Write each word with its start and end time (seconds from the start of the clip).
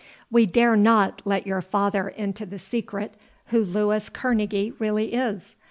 "We 0.31 0.47
dare 0.47 0.75
not 0.75 1.21
let 1.25 1.45
your 1.45 1.61
father 1.61 2.07
into 2.07 2.43
the 2.47 2.57
secret 2.57 3.13
who 3.49 3.63
Louis 3.63 4.09
Kerneguy 4.09 4.73
really 4.79 5.13
is. 5.13 5.53